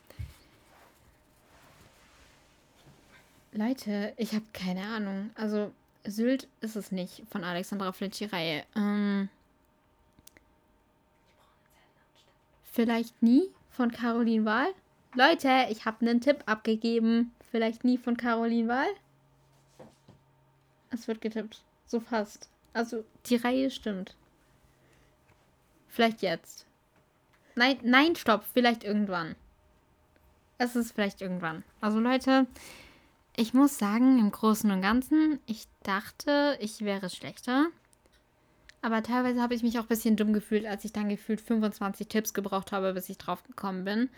[3.52, 5.30] Leute, ich habe keine Ahnung.
[5.34, 5.72] Also,
[6.04, 7.92] Sylt ist es nicht von Alexandra
[8.32, 8.64] Reihe.
[8.74, 9.28] Ähm,
[12.72, 14.68] vielleicht nie von Caroline Wahl?
[15.14, 17.32] Leute, ich habe einen Tipp abgegeben.
[17.50, 18.88] Vielleicht nie von Caroline Wahl?
[20.90, 21.62] Es wird getippt.
[21.86, 22.48] So fast.
[22.72, 24.14] Also, die Reihe stimmt.
[25.92, 26.64] Vielleicht jetzt.
[27.54, 28.44] Nein, nein, stopp.
[28.54, 29.36] Vielleicht irgendwann.
[30.56, 31.64] Es ist vielleicht irgendwann.
[31.82, 32.46] Also, Leute,
[33.36, 37.66] ich muss sagen, im Großen und Ganzen, ich dachte, ich wäre schlechter.
[38.80, 42.08] Aber teilweise habe ich mich auch ein bisschen dumm gefühlt, als ich dann gefühlt 25
[42.08, 44.08] Tipps gebraucht habe, bis ich drauf gekommen bin.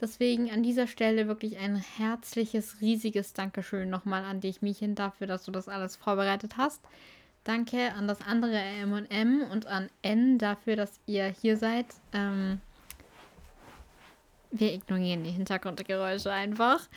[0.00, 5.44] Deswegen an dieser Stelle wirklich ein herzliches, riesiges Dankeschön nochmal an dich, Miechen, dafür, dass
[5.44, 6.80] du das alles vorbereitet hast.
[7.44, 11.86] Danke an das andere M&M und an N dafür, dass ihr hier seid.
[12.12, 12.60] Ähm,
[14.50, 16.88] wir ignorieren die Hintergrundgeräusche einfach.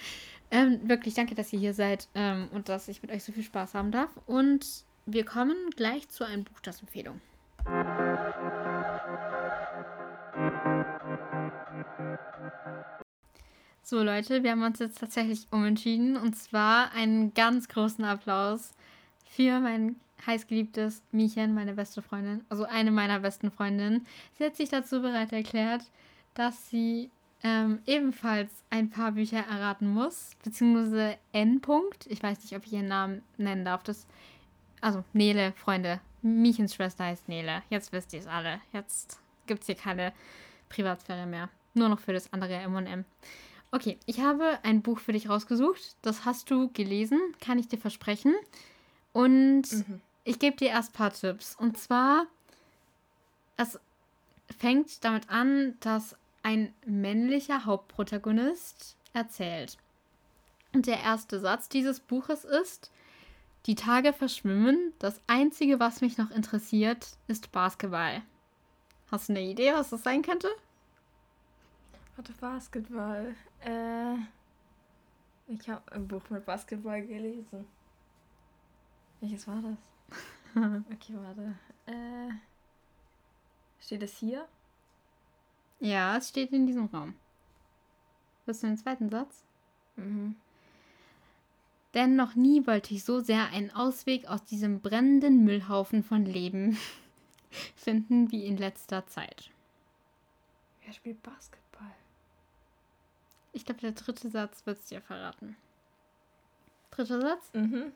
[0.52, 3.44] Ähm, wirklich danke, dass ihr hier seid ähm, und dass ich mit euch so viel
[3.44, 4.10] Spaß haben darf.
[4.26, 7.22] Und wir kommen gleich zu einem Buchstabenempfehlung.
[13.82, 18.74] So Leute, wir haben uns jetzt tatsächlich umentschieden und zwar einen ganz großen Applaus
[19.26, 24.06] für mein heißgeliebtes Miechen, meine beste Freundin, also eine meiner besten Freundinnen.
[24.38, 25.84] Sie hat sich dazu bereit erklärt,
[26.34, 27.10] dass sie
[27.44, 31.62] ähm, ebenfalls ein paar Bücher erraten muss, beziehungsweise N.
[31.62, 32.08] -Punkt.
[32.08, 33.84] Ich weiß nicht, ob ich ihren Namen nennen darf.
[33.84, 34.08] Das,
[34.82, 36.00] also Nele, Freunde.
[36.22, 37.64] Miechens Schwester heißt Nele.
[37.70, 38.62] Jetzt wisst ihr es alle.
[38.72, 40.14] Jetzt gibt es hier keine
[40.70, 41.50] Privatsphäre mehr.
[41.74, 43.04] Nur noch für das andere M&M.
[43.72, 45.96] Okay, ich habe ein Buch für dich rausgesucht.
[46.02, 48.34] Das hast du gelesen, kann ich dir versprechen.
[49.12, 50.02] Und mhm.
[50.24, 51.56] Ich gebe dir erst ein paar Tipps.
[51.56, 52.26] Und zwar,
[53.58, 53.80] es
[54.58, 59.78] fängt damit an, dass ein männlicher Hauptprotagonist erzählt.
[60.74, 62.92] Und der erste Satz dieses Buches ist,
[63.66, 68.22] die Tage verschwimmen, das Einzige, was mich noch interessiert, ist Basketball.
[69.10, 70.50] Hast du eine Idee, was das sein könnte?
[72.16, 73.36] Warte, Basketball.
[73.62, 74.16] Äh,
[75.48, 77.66] ich habe ein Buch mit Basketball gelesen.
[79.22, 79.93] Welches war das?
[80.56, 81.56] okay, warte.
[81.86, 82.32] Äh,
[83.80, 84.48] steht es hier?
[85.80, 87.16] Ja, es steht in diesem Raum.
[88.46, 89.44] Willst du den zweiten Satz?
[89.96, 90.36] Mhm.
[91.94, 96.78] Denn noch nie wollte ich so sehr einen Ausweg aus diesem brennenden Müllhaufen von Leben
[97.76, 99.52] finden wie in letzter Zeit.
[100.84, 101.94] Wer spielt Basketball?
[103.52, 105.56] Ich glaube, der dritte Satz wird es dir verraten.
[106.92, 107.54] Dritter Satz?
[107.54, 107.92] Mhm.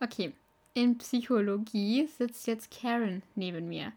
[0.00, 0.34] Okay.
[0.72, 3.92] In Psychologie sitzt jetzt Karen neben mir.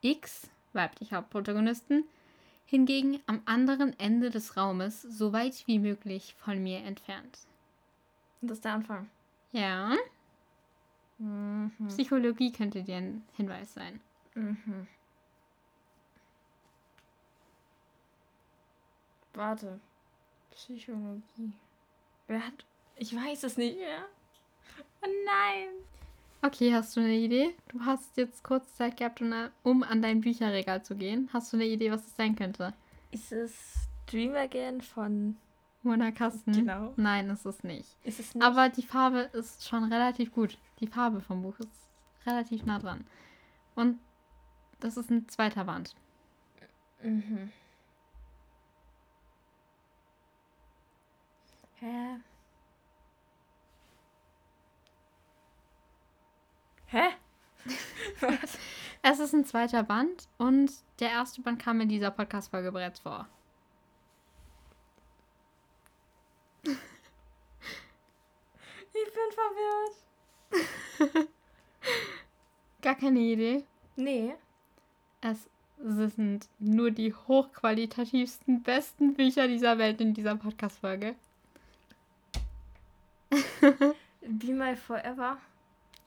[0.00, 2.04] X, weiblich Hauptprotagonisten,
[2.64, 7.38] hingegen am anderen Ende des Raumes so weit wie möglich von mir entfernt.
[8.40, 9.10] Das ist der Anfang.
[9.52, 9.94] Ja.
[11.18, 11.72] Mhm.
[11.88, 14.00] Psychologie könnte dir ein Hinweis sein.
[14.34, 14.86] Mhm.
[19.34, 19.78] Warte.
[20.52, 21.52] Psychologie.
[22.26, 22.64] Wer hat.
[22.96, 24.04] Ich weiß es nicht mehr.
[25.02, 25.68] Oh nein.
[26.40, 27.54] Okay, hast du eine Idee?
[27.68, 29.20] Du hast jetzt kurz Zeit gehabt,
[29.64, 31.28] um an dein Bücherregal zu gehen.
[31.32, 32.74] Hast du eine Idee, was es sein könnte?
[33.10, 35.36] Ist es Dream Again von
[35.82, 36.52] Mona Kasten?
[36.52, 36.92] Genau.
[36.96, 37.96] Nein, ist es nicht.
[38.04, 38.44] Ist es nicht?
[38.44, 40.58] Aber die Farbe ist schon relativ gut.
[40.78, 41.88] Die Farbe vom Buch ist
[42.24, 43.04] relativ nah dran.
[43.74, 43.98] Und
[44.78, 45.96] das ist ein zweiter Band.
[47.02, 47.50] Mhm.
[51.80, 52.20] Hä?
[56.88, 57.08] Hä?
[58.20, 58.58] Was?
[59.00, 63.28] Es ist ein zweiter Band und der erste Band kam in dieser Podcast-Folge bereits vor.
[66.64, 66.74] Ich
[69.14, 69.30] bin
[71.00, 71.28] verwirrt.
[72.82, 73.62] Gar keine Idee.
[73.94, 74.34] Nee.
[75.20, 75.48] Es
[75.78, 81.14] sind nur die hochqualitativsten, besten Bücher dieser Welt in dieser Podcast-Folge.
[83.30, 85.38] Be My Forever.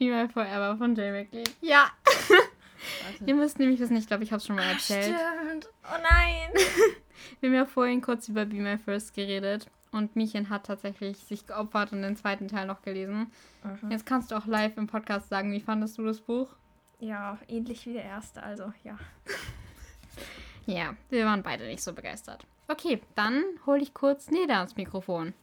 [0.02, 1.46] Be My Forever von Jay McLean.
[1.62, 1.92] Ja.
[3.28, 5.16] Ihr müsst nämlich wissen, ich glaube, ich habe es schon mal erzählt.
[5.16, 5.70] Stimmt.
[5.84, 6.50] Oh nein.
[7.40, 9.68] Wir haben ja vorhin kurz über Be My First geredet.
[9.92, 13.32] Und Miechen hat tatsächlich sich geopfert und den zweiten Teil noch gelesen.
[13.64, 13.92] Mhm.
[13.92, 16.48] Jetzt kannst du auch live im Podcast sagen, wie fandest du das Buch?
[17.00, 18.98] Ja, ähnlich wie der erste, also ja.
[20.66, 22.48] ja, wir waren beide nicht so begeistert.
[22.68, 25.36] Okay, dann hole ich kurz Nele ans Mikrofon.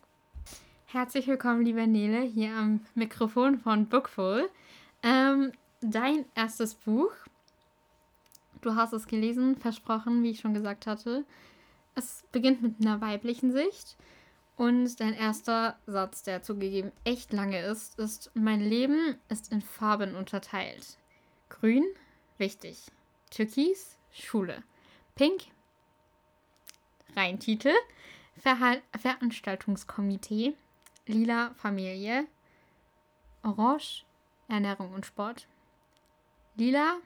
[0.91, 4.49] Herzlich willkommen, liebe Nele, hier am Mikrofon von Bookful.
[5.03, 7.13] Ähm, dein erstes Buch
[8.63, 11.27] Du hast es gelesen, versprochen, wie ich schon gesagt hatte.
[11.95, 13.99] Es beginnt mit einer weiblichen Sicht.
[14.57, 20.15] Und dein erster Satz, der zugegeben echt lange ist, ist: Mein Leben ist in Farben
[20.15, 20.97] unterteilt.
[21.51, 21.85] Grün,
[22.39, 22.79] wichtig.
[23.31, 24.63] Türkis, Schule.
[25.17, 25.49] Pink,
[27.15, 27.75] Reintitel.
[28.39, 30.55] Verhal Veranstaltungskomitee.
[31.09, 32.27] Lila, Familie.
[33.43, 34.05] Orange,
[34.49, 35.49] Ernährung und Sport.
[36.57, 36.99] Lila,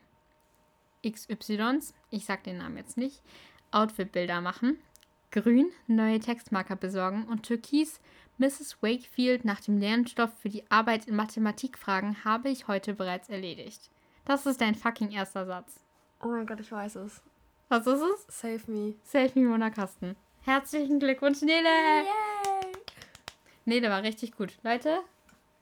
[1.07, 3.23] XYs, ich sag den Namen jetzt nicht,
[3.71, 4.79] Outfitbilder machen.
[5.31, 7.25] Grün, neue Textmarker besorgen.
[7.25, 8.01] Und Türkis,
[8.39, 8.83] Mrs.
[8.83, 13.91] Wakefield nach dem Lernstoff für die Arbeit in Mathematik fragen, habe ich heute bereits erledigt.
[14.25, 15.85] Das ist dein fucking erster Satz.
[16.23, 17.23] Oh mein Gott, ich weiß es.
[17.69, 18.41] Was ist es?
[18.41, 18.95] Save me.
[19.05, 20.17] Save me, Mona Kasten.
[20.43, 21.69] Herzlichen Glückwunsch, Nele!
[21.69, 22.32] Yay!
[23.65, 24.53] Nele war richtig gut.
[24.63, 24.99] Leute,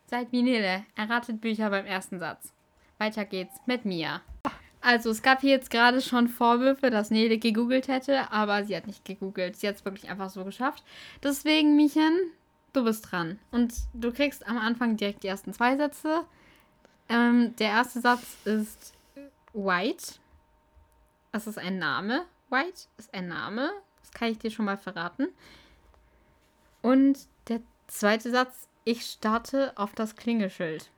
[0.07, 0.85] seid wie Nele.
[0.97, 2.53] Erratet Bücher beim ersten Satz.
[2.99, 4.21] Weiter geht's mit Mia.
[4.83, 8.87] Also, es gab hier jetzt gerade schon Vorwürfe, dass Nele gegoogelt hätte, aber sie hat
[8.87, 9.57] nicht gegoogelt.
[9.57, 10.83] Sie hat es wirklich einfach so geschafft.
[11.23, 12.19] Deswegen, Miechen,
[12.73, 13.39] du bist dran.
[13.51, 16.25] Und du kriegst am Anfang direkt die ersten zwei Sätze.
[17.11, 18.95] Ähm, der erste Satz ist
[19.53, 20.15] White.
[21.33, 22.25] Das ist ein Name.
[22.49, 23.71] White ist ein Name.
[24.01, 25.29] Das kann ich dir schon mal verraten.
[26.83, 27.61] Und der
[27.91, 30.91] zweite Satz, ich starte auf das Klingelschild.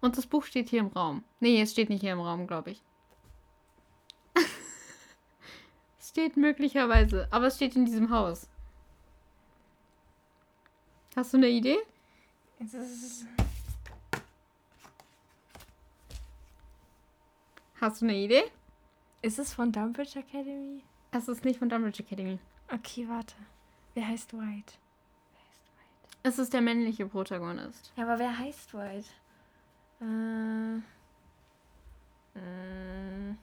[0.00, 1.24] Und das Buch steht hier im Raum.
[1.40, 2.82] Nee, es steht nicht hier im Raum, glaube ich.
[5.98, 8.48] es steht möglicherweise, aber es steht in diesem Haus.
[11.16, 11.78] Hast du eine Idee?
[12.58, 13.26] Jetzt ist es.
[17.80, 18.44] Hast du eine Idee?
[19.22, 20.82] Ist es von Dumbridge Academy?
[21.10, 22.38] Es ist nicht von Dumbledore Academy.
[22.72, 23.34] Okay, warte.
[23.94, 24.74] Wer heißt White?
[26.22, 27.92] Es ist der männliche Protagonist.
[27.96, 29.08] Ja, aber wer heißt White?
[30.00, 30.04] Äh.
[32.38, 33.38] Mm,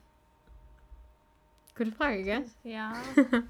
[1.76, 2.44] Gute Frage, gell?
[2.64, 2.94] ja.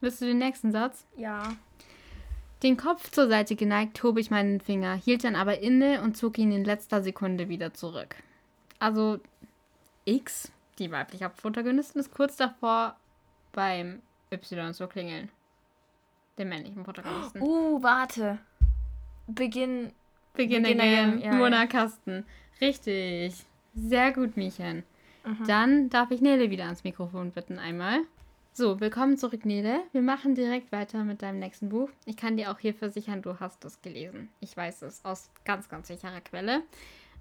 [0.00, 1.06] Willst du den nächsten Satz?
[1.16, 1.54] ja.
[2.62, 6.38] Den Kopf zur Seite geneigt, hob ich meinen Finger, hielt dann aber inne und zog
[6.38, 8.16] ihn in letzter Sekunde wieder zurück.
[8.78, 9.20] Also
[10.06, 12.96] X, die weibliche Protagonistin, ist kurz davor,
[13.52, 14.00] beim
[14.32, 15.30] Y zu klingeln.
[16.38, 17.40] Dem männlichen Protagonisten.
[17.40, 18.38] Uh, warte.
[19.26, 19.92] Beginn.
[20.34, 21.10] Begin Begin again.
[21.10, 21.66] again, ja, Mona ja.
[21.66, 22.24] Kasten.
[22.60, 23.44] Richtig.
[23.74, 24.82] Sehr gut, Miechen.
[25.24, 25.46] Mhm.
[25.46, 28.00] Dann darf ich Nele wieder ans Mikrofon bitten einmal.
[28.52, 29.80] So, willkommen zurück, Nele.
[29.92, 31.88] Wir machen direkt weiter mit deinem nächsten Buch.
[32.04, 34.28] Ich kann dir auch hier versichern, du hast es gelesen.
[34.40, 36.62] Ich weiß es aus ganz, ganz sicherer Quelle.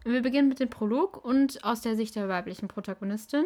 [0.03, 3.45] Wir beginnen mit dem Prolog und aus der Sicht der weiblichen Protagonistin.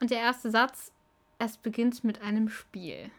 [0.00, 0.92] Und der erste Satz,
[1.38, 3.10] es beginnt mit einem Spiel.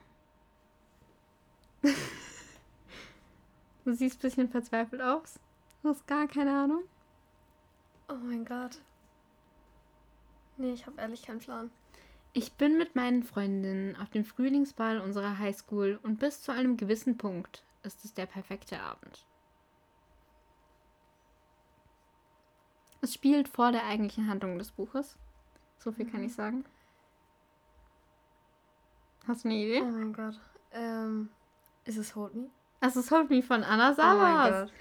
[3.85, 5.39] du siehst ein bisschen verzweifelt aus.
[5.81, 6.83] Du hast gar keine Ahnung.
[8.09, 8.81] Oh mein Gott.
[10.57, 11.71] Nee, ich habe ehrlich keinen Plan.
[12.33, 17.17] Ich bin mit meinen Freundinnen auf dem Frühlingsball unserer Highschool und bis zu einem gewissen
[17.17, 19.25] Punkt ist es der perfekte Abend.
[23.01, 25.17] Es spielt vor der eigentlichen Handlung des Buches.
[25.77, 26.65] So viel kann ich sagen.
[29.25, 29.81] Hast du eine Idee?
[29.81, 30.39] Oh mein Gott.
[30.71, 31.29] Ähm,
[31.89, 32.49] ist es Hold Me?
[32.81, 34.69] Es ist Hold Me von Anna Oh Savas.
[34.69, 34.73] Gott.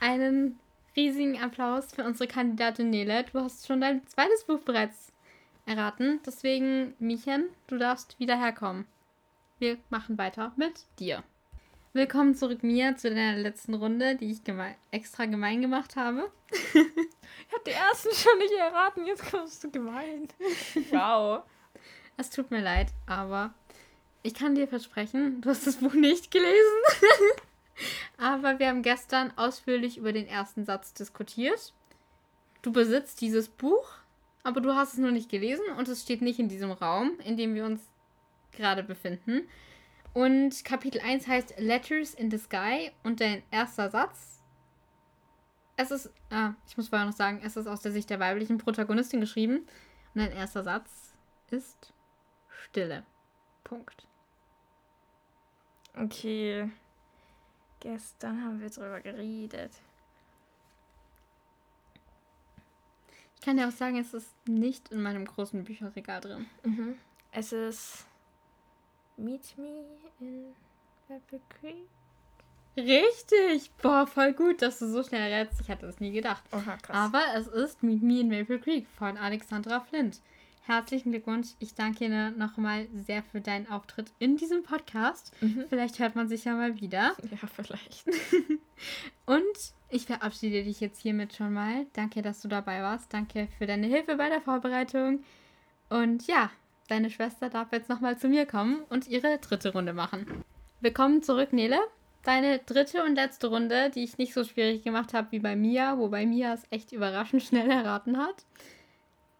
[0.00, 0.58] Einen
[0.96, 3.24] riesigen Applaus für unsere Kandidatin Nele.
[3.32, 5.12] Du hast schon dein zweites Buch bereits
[5.64, 6.18] erraten.
[6.26, 8.84] Deswegen, Miechen, du darfst wieder herkommen.
[9.60, 11.22] Wir machen weiter mit dir.
[11.92, 16.30] Willkommen zurück, Mia, zu deiner letzten Runde, die ich geme extra gemein gemacht habe.
[16.50, 20.28] Ich hab die ersten schon nicht erraten, jetzt kommst du gemein.
[20.90, 21.42] Wow.
[22.16, 23.54] Es tut mir leid, aber
[24.26, 26.82] ich kann dir versprechen, du hast das Buch nicht gelesen.
[28.18, 31.72] aber wir haben gestern ausführlich über den ersten Satz diskutiert.
[32.62, 33.88] Du besitzt dieses Buch,
[34.42, 37.36] aber du hast es nur nicht gelesen und es steht nicht in diesem Raum, in
[37.36, 37.88] dem wir uns
[38.50, 39.48] gerade befinden.
[40.12, 44.42] Und Kapitel 1 heißt Letters in the Sky und dein erster Satz.
[45.76, 48.58] Es ist, ah, ich muss vorher noch sagen, es ist aus der Sicht der weiblichen
[48.58, 49.58] Protagonistin geschrieben.
[50.14, 51.14] Und dein erster Satz
[51.50, 51.92] ist
[52.48, 53.04] Stille.
[53.62, 54.06] Punkt.
[55.96, 56.70] Okay.
[57.80, 59.72] Gestern haben wir drüber geredet.
[63.36, 66.46] Ich kann dir auch sagen, es ist nicht in meinem großen Bücherregal drin.
[66.64, 66.96] Mhm.
[67.32, 68.06] Es ist
[69.16, 69.84] Meet Me
[70.20, 70.54] in
[71.08, 71.88] Maple Creek.
[72.76, 73.70] Richtig!
[73.80, 75.60] Boah, voll gut, dass du so schnell rätst.
[75.60, 76.42] Ich hätte es nie gedacht.
[76.52, 76.96] Oha, krass.
[76.96, 80.20] Aber es ist Meet Me in Maple Creek von Alexandra Flint.
[80.66, 81.50] Herzlichen Glückwunsch.
[81.60, 85.32] Ich danke dir nochmal sehr für deinen Auftritt in diesem Podcast.
[85.40, 85.64] Mhm.
[85.68, 87.14] Vielleicht hört man sich ja mal wieder.
[87.30, 88.04] Ja, vielleicht.
[89.26, 91.86] Und Ich verabschiede dich jetzt hiermit schon mal.
[91.92, 93.14] Danke, dass du dabei warst.
[93.14, 95.22] Danke für deine Hilfe bei der Vorbereitung.
[95.88, 96.50] Und ja,
[96.88, 100.26] deine Schwester darf jetzt nochmal zu mir kommen und ihre dritte Runde machen.
[100.80, 101.78] Willkommen zurück, Nele.
[102.24, 105.96] Deine dritte und letzte Runde, die ich nicht so schwierig gemacht habe wie bei Mia,
[105.96, 108.44] wobei Mia es echt überraschend schnell erraten hat.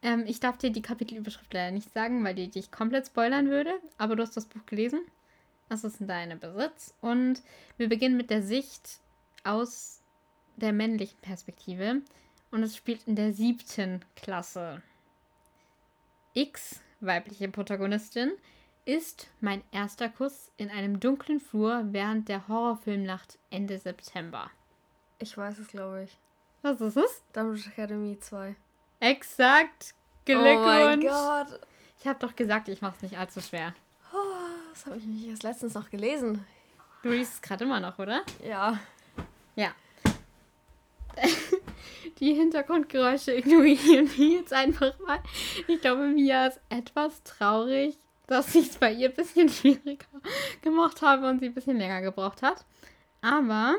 [0.02, 3.72] Ähm, ich darf dir die Kapitelüberschrift leider nicht sagen, weil die dich komplett spoilern würde,
[3.98, 5.00] aber du hast das Buch gelesen.
[5.68, 6.94] Das ist in deinem Besitz.
[7.00, 7.42] Und
[7.76, 9.00] wir beginnen mit der Sicht
[9.44, 10.02] aus
[10.56, 12.02] der männlichen Perspektive.
[12.50, 14.82] Und es spielt in der siebten Klasse.
[16.34, 18.32] X, weibliche Protagonistin,
[18.84, 24.50] ist mein erster Kuss in einem dunklen Flur während der Horrorfilmnacht Ende September.
[25.18, 26.18] Ich weiß es, glaube ich.
[26.62, 27.22] Was ist es?
[27.32, 28.54] Dumbledore Academy 2.
[29.00, 29.94] Exakt.
[30.28, 31.06] Oh mein Glückwunsch.
[31.06, 31.60] Gott.
[32.00, 33.74] ich habe doch gesagt, ich mache es nicht allzu schwer.
[34.12, 34.16] Oh,
[34.72, 36.44] das habe ich nicht erst letztens noch gelesen.
[37.02, 38.22] Du liest es gerade immer noch, oder?
[38.44, 38.78] Ja.
[39.54, 39.72] Ja.
[42.18, 45.20] Die Hintergrundgeräusche ignorieren wir jetzt einfach mal.
[45.68, 50.06] Ich glaube, Mia ist etwas traurig, dass ich es bei ihr ein bisschen schwieriger
[50.62, 52.64] gemacht habe und sie ein bisschen länger gebraucht hat.
[53.20, 53.74] Aber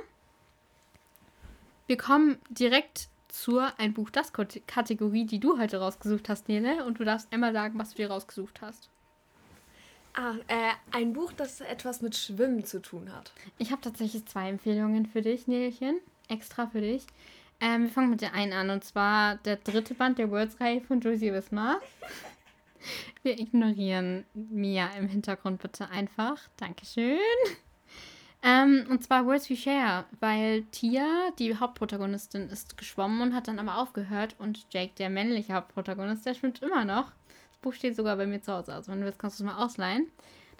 [1.88, 3.09] wir kommen direkt
[3.41, 6.83] zur Ein Buch das Kategorie, die du heute rausgesucht hast, Nele.
[6.85, 8.89] Und du darfst einmal sagen, was du dir rausgesucht hast.
[10.13, 13.31] Ah, äh, ein Buch, das etwas mit Schwimmen zu tun hat.
[13.59, 15.99] Ich habe tatsächlich zwei Empfehlungen für dich, Nelchen.
[16.27, 17.05] Extra für dich.
[17.59, 18.71] Ähm, wir fangen mit der einen an.
[18.71, 21.79] Und zwar der dritte Band der Words-Reihe von Josie Wismar.
[23.21, 26.39] Wir ignorieren Mia im Hintergrund bitte einfach.
[26.57, 27.19] Dankeschön.
[28.43, 33.59] Ähm, und zwar Words We Share, weil Tia, die Hauptprotagonistin, ist geschwommen und hat dann
[33.59, 34.35] aber aufgehört.
[34.39, 37.11] Und Jake, der männliche Hauptprotagonist, der schwimmt immer noch.
[37.51, 38.73] Das Buch steht sogar bei mir zu Hause.
[38.73, 40.07] Also wenn du willst, kannst du es mal ausleihen.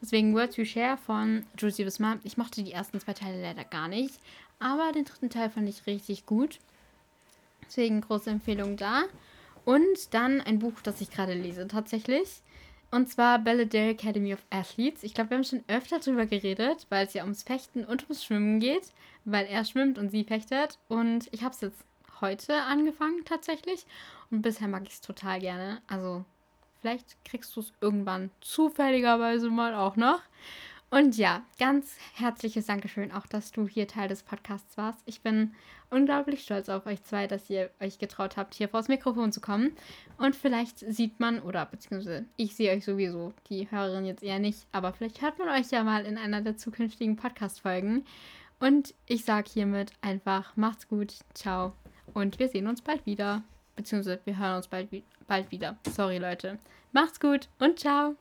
[0.02, 2.18] Deswegen Words We Share von Josie Wismar.
[2.24, 4.20] Ich mochte die ersten zwei Teile leider gar nicht.
[4.60, 6.60] Aber den dritten Teil fand ich richtig gut.
[7.66, 9.04] Deswegen große Empfehlung da.
[9.66, 12.42] Und dann ein Buch, das ich gerade lese tatsächlich.
[12.90, 15.04] Und zwar Belvedere Academy of Athletes.
[15.04, 18.24] Ich glaube, wir haben schon öfter drüber geredet, weil es ja ums Fechten und ums
[18.24, 18.94] Schwimmen geht.
[19.26, 20.78] Weil er schwimmt und sie fechtet.
[20.88, 21.84] Und ich habe es jetzt
[22.22, 23.86] heute angefangen tatsächlich.
[24.32, 25.82] Und bisher mag ich es total gerne.
[25.88, 26.24] Also
[26.80, 30.22] vielleicht kriegst du es irgendwann zufälligerweise mal auch noch.
[30.90, 35.02] Und ja, ganz herzliches Dankeschön auch, dass du hier Teil des Podcasts warst.
[35.06, 35.54] Ich bin
[35.90, 39.72] unglaublich stolz auf euch zwei, dass ihr euch getraut habt, hier vors Mikrofon zu kommen.
[40.18, 44.66] Und vielleicht sieht man, oder beziehungsweise ich sehe euch sowieso, die Hörerin jetzt eher nicht,
[44.72, 48.06] aber vielleicht hört man euch ja mal in einer der zukünftigen Podcast-Folgen.
[48.60, 51.74] Und ich sage hiermit einfach, macht's gut, ciao.
[52.14, 53.44] Und wir sehen uns bald wieder.
[53.76, 54.90] Beziehungsweise wir hören uns bald,
[55.28, 55.78] bald wieder.
[55.92, 56.58] Sorry, Leute.
[56.94, 58.16] Macht's gut und ciao.